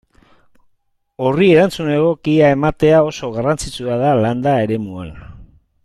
[1.25, 5.15] Horri erantzun egokia ematea oso garrantzitsua da landa eremuan.